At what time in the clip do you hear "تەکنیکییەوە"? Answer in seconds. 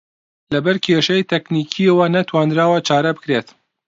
1.31-2.05